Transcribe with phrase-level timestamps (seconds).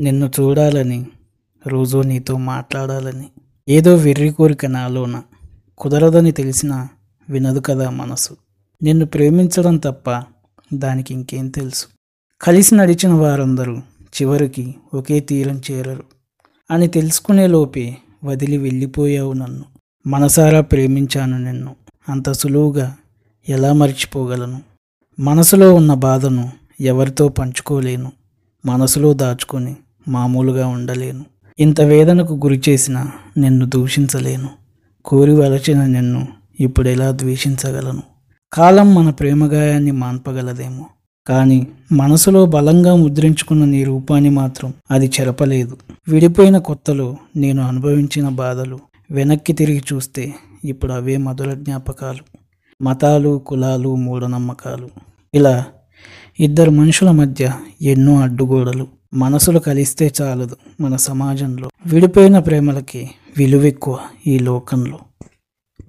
[0.00, 1.06] నిన్ను చూడాలని
[1.66, 3.26] రోజూ నీతో మాట్లాడాలని.
[3.68, 5.22] ఏదో వెర్రి కోరిక నాలోన
[5.78, 6.88] కుదరదని తెలిసినా
[7.30, 8.36] వినదు కదా మనసు.
[8.82, 10.22] నిన్ను ప్రేమించడం తప్ప
[10.74, 11.86] దానికి ఇంకేం తెలుసు.
[12.42, 16.04] కలిసి నడిచిన వారందరూ చివరికి ఒకే తీరం చేరరు.
[16.70, 19.64] అని తెలుసుకునే లోపే వదిలి వెళ్ళిపోయావు నన్ను.
[20.06, 21.76] మనసారా ప్రేమించాను నిన్ను.
[22.08, 22.96] అంత సులువుగా
[23.48, 24.62] ఎలా మర్చిపోగలను?
[25.20, 28.12] మనసులో ఉన్న బాధను ఎవరితో పంచుకోలేను.
[28.66, 29.76] మనసులో దాచుకొని
[30.08, 31.24] మామూలుగా ఉండలేను.
[31.58, 34.48] ఇంత వేదనకు గురి చేసిన నిన్ను దూషించలేను.
[35.04, 36.28] కోరి వలచిన నిన్ను
[36.60, 38.02] ఇప్పుడు ఎలా ద్వేషించగలను?
[38.52, 40.86] కాలం మన ప్రేమగాయాన్ని మాన్పగలదేమో.
[41.26, 45.76] కానీ మనసులో బలంగా ముద్రించుకున్న నీ రూపాన్ని మాత్రం అది చెరపలేదు.
[46.08, 48.78] విడిపోయిన కొత్తలో నేను అనుభవించిన బాధలు
[49.10, 52.40] వెనక్కి తిరిగి చూస్తే ఇప్పుడు అవే మధుర జ్ఞాపకాలు.
[52.82, 54.88] మతాలు కులాలు మూఢనమ్మకాలు.
[55.34, 55.64] ఇలా
[56.40, 58.99] ఇద్దరు మనుషుల మధ్య ఎన్నో అడ్డుగోడలు.
[59.14, 61.70] మనసులు కలిస్తే చాలదు మన సమాజంలో.
[61.86, 64.98] విడిపోయిన ప్రేమలకి విలువెక్కువ ఈ లోకంలో.